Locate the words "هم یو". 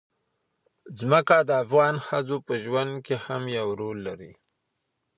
3.25-3.67